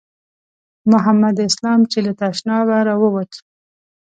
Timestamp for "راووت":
2.87-3.31